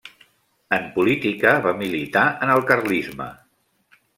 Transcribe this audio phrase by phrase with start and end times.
[0.77, 3.29] En política va militar en el carlisme.